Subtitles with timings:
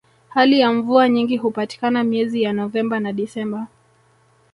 [0.29, 3.67] hali ya mvua nyingi hupatikana miezi ya novemba na desemba